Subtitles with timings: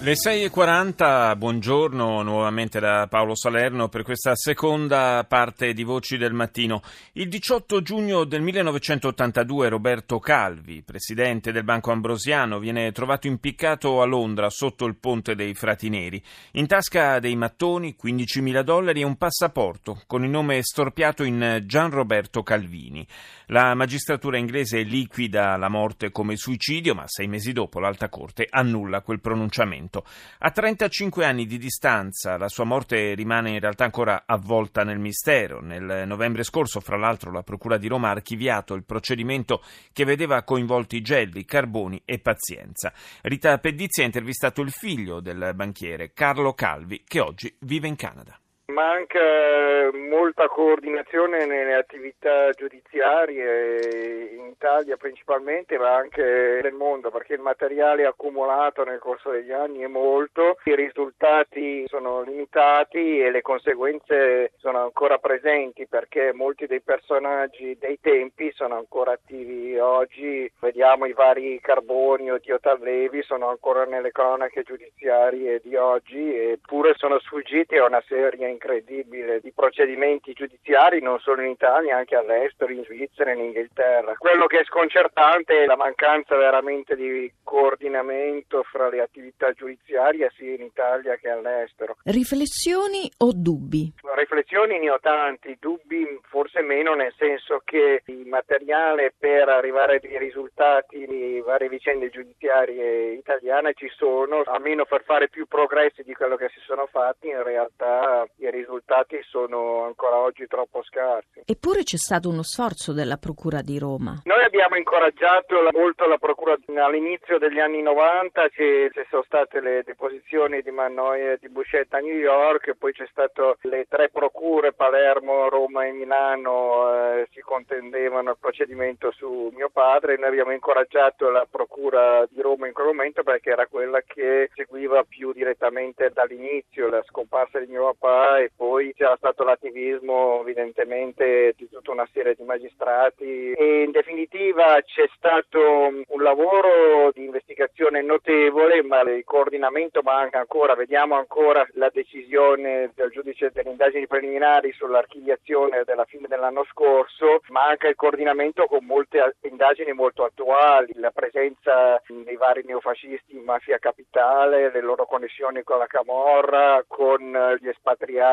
[0.00, 6.82] Le 6.40, buongiorno nuovamente da Paolo Salerno per questa seconda parte di Voci del Mattino.
[7.14, 14.04] Il 18 giugno del 1982 Roberto Calvi, presidente del Banco Ambrosiano, viene trovato impiccato a
[14.04, 16.22] Londra sotto il ponte dei Frati Neri.
[16.52, 21.90] In tasca dei mattoni 15.000 dollari e un passaporto con il nome storpiato in Gian
[21.90, 23.04] Roberto Calvini.
[23.46, 29.00] La magistratura inglese liquida la morte come suicidio, ma sei mesi dopo l'Alta Corte annulla
[29.00, 29.86] quel pronunciamento.
[29.90, 35.60] A 35 anni di distanza la sua morte rimane in realtà ancora avvolta nel mistero.
[35.60, 40.42] Nel novembre scorso, fra l'altro, la Procura di Roma ha archiviato il procedimento che vedeva
[40.42, 42.92] coinvolti Gelli, Carboni e Pazienza.
[43.22, 48.38] Rita Pedizzi ha intervistato il figlio del banchiere, Carlo Calvi, che oggi vive in Canada.
[48.78, 57.40] Manca molta coordinazione nelle attività giudiziarie in Italia principalmente ma anche nel mondo perché il
[57.40, 64.52] materiale accumulato nel corso degli anni è molto, i risultati sono limitati e le conseguenze
[64.58, 69.76] sono ancora presenti perché molti dei personaggi dei tempi sono ancora attivi.
[69.76, 76.94] Oggi, vediamo i vari Carboni o Diotallevi sono ancora nelle cronache giudiziarie di oggi eppure
[76.96, 82.72] sono sfuggiti a una serie incredibile di procedimenti giudiziari non solo in Italia, anche all'estero,
[82.72, 84.14] in Svizzera, in Inghilterra.
[84.16, 90.54] Quello che è sconcertante è la mancanza veramente di coordinamento fra le attività giudiziarie sia
[90.54, 91.96] in Italia che all'estero.
[92.04, 93.92] Riflessioni o dubbi?
[94.16, 99.98] Riflessioni ne ho tanti, dubbi forse meno nel senso che il materiale per arrivare a
[99.98, 106.14] dei risultati di varie vicende giudiziarie italiane ci sono, almeno per fare più progressi di
[106.14, 111.42] quello che si sono fatti, in realtà i risultati sono ancora oggi troppo scarsi.
[111.44, 114.20] Eppure c'è stato uno sforzo della Procura di Roma.
[114.24, 119.82] Noi abbiamo incoraggiato molto la Procura all'inizio degli anni 90, ci, ci sono state le
[119.84, 124.72] deposizioni di Mannoia e di Buscetta a New York, poi c'è stato le tre procure
[124.72, 131.30] Palermo, Roma e Milano eh, si contendevano il procedimento su mio padre, noi abbiamo incoraggiato
[131.30, 136.88] la Procura di Roma in quel momento perché era quella che seguiva più direttamente dall'inizio
[136.88, 142.34] la scomparsa di mio papà e poi c'era stato l'attivismo evidentemente di tutta una serie
[142.34, 143.52] di magistrati.
[143.52, 150.74] E in definitiva c'è stato un lavoro di investigazione notevole ma il coordinamento manca ancora,
[150.74, 157.88] vediamo ancora la decisione del giudice delle indagini preliminari sull'archiviazione della fine dell'anno scorso, manca
[157.88, 164.70] il coordinamento con molte indagini molto attuali, la presenza dei vari neofascisti in mafia capitale,
[164.70, 168.27] le loro connessioni con la Camorra, con gli espatriati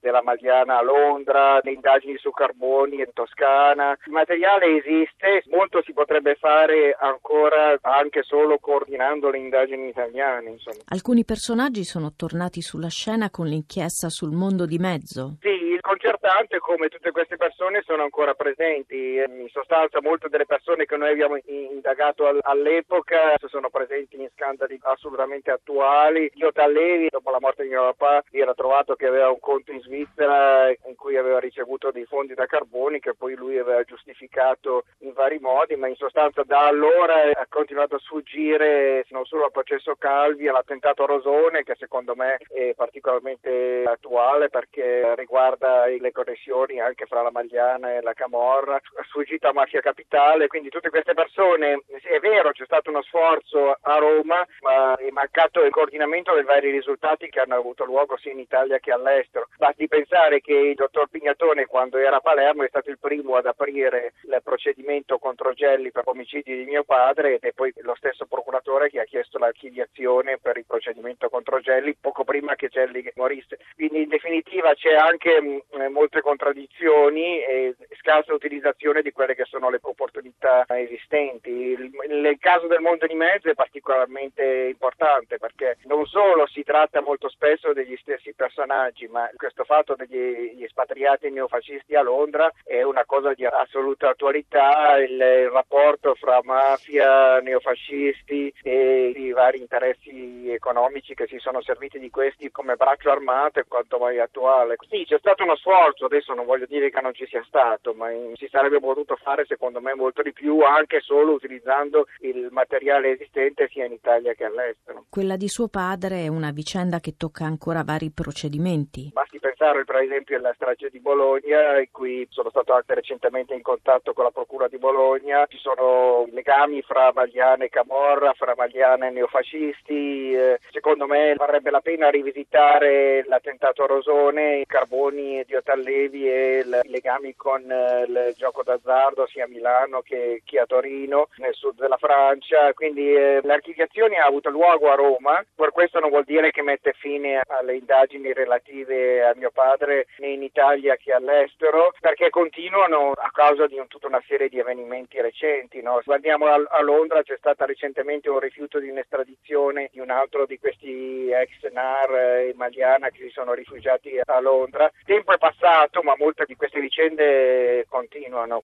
[0.00, 3.96] della Magliana a Londra, le indagini su Carboni in Toscana.
[4.04, 10.50] Il materiale esiste, molto si potrebbe fare ancora anche solo coordinando le indagini italiane.
[10.50, 10.78] Insomma.
[10.88, 15.36] Alcuni personaggi sono tornati sulla scena con l'inchiesta sul mondo di mezzo.
[15.40, 15.78] Sì,
[16.20, 19.16] sconcertante come tutte queste persone sono ancora presenti.
[19.16, 25.50] In sostanza molte delle persone che noi abbiamo indagato all'epoca sono presenti in scandali assolutamente
[25.50, 26.30] attuali.
[26.34, 29.80] Io Tallevi, dopo la morte di mio papà, era trovato che aveva un conto in
[29.80, 35.12] Svizzera in cui aveva ricevuto dei fondi da carboni che poi lui aveva giustificato in
[35.12, 39.96] vari modi, ma in sostanza da allora ha continuato a sfuggire non solo al processo
[39.96, 47.22] Calvi, all'attentato Rosone che secondo me è particolarmente attuale perché riguarda le connessioni anche fra
[47.22, 52.50] la Magliana e la Camorra, ha a Mafia Capitale, quindi tutte queste persone, è vero
[52.50, 57.40] c'è stato uno sforzo a Roma, ma è mancato il coordinamento dei vari risultati che
[57.40, 59.48] hanno avuto luogo sia in Italia che all'estero.
[59.56, 63.46] Basti pensare che il dottor Pignatone quando era a Palermo è stato il primo ad
[63.46, 68.26] aprire il procedimento contro Gelli per omicidi di mio padre ed è poi lo stesso
[68.26, 73.58] procuratore che ha chiesto l'archiviazione per il procedimento contro Gelli poco prima che Gelli morisse.
[73.74, 75.60] Quindi in definitiva c'è anche mh,
[76.00, 81.76] molte contraddizioni e scarsa utilizzazione di quelle che sono le opportunità esistenti.
[82.08, 87.28] Nel caso del mondo di mezzo è particolarmente importante perché non solo si tratta molto
[87.28, 93.34] spesso degli stessi personaggi, ma questo fatto degli espatriati neofascisti a Londra è una cosa
[93.34, 101.26] di assoluta attualità, il, il rapporto fra mafia, neofascisti e i vari interessi economici che
[101.26, 104.76] si sono serviti di questi come braccio armato è quanto mai attuale.
[104.88, 107.92] Sì, c'è stato uno sforzo sforzo, adesso non voglio dire che non ci sia stato,
[107.94, 113.12] ma si sarebbe potuto fare secondo me molto di più anche solo utilizzando il materiale
[113.12, 115.06] esistente sia in Italia che all'estero.
[115.08, 119.10] Quella di suo padre è una vicenda che tocca ancora vari procedimenti.
[119.12, 123.62] Basti pensare per esempio alla strage di Bologna, in cui sono stato anche recentemente in
[123.62, 129.08] contatto con la Procura di Bologna, ci sono legami fra Magliana e Camorra, fra Magliana
[129.08, 135.54] e neofascisti, eh, secondo me varrebbe la pena rivisitare l'attentato a Rosone, i carboni di
[135.80, 140.66] Otallevi e i legami con eh, il gioco d'azzardo sia a Milano che, che, a
[140.66, 145.98] Torino, nel sud della Francia, quindi eh, l'archiviazione ha avuto luogo a Roma, per questo
[145.98, 150.96] non vuol dire che mette fine alle indagini relative a mio padre né in Italia
[150.96, 155.80] che all'estero, perché continuano a causa di un, tutta una serie di avvenimenti recenti.
[155.80, 156.00] No?
[156.04, 160.46] Se andiamo a, a Londra c'è stata recentemente un rifiuto di un'estradizione di un altro
[160.46, 164.84] di questi ex NAR e Maliana che si sono rifugiati a Londra.
[164.84, 165.38] Il tempo è
[165.70, 168.58] passato, ma molte di queste vicende continuano.